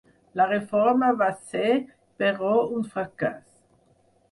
La 0.39 0.45
reforma 0.51 1.09
va 1.19 1.27
ser, 1.51 1.67
però, 2.23 2.55
un 2.79 2.91
fracàs. 2.97 3.49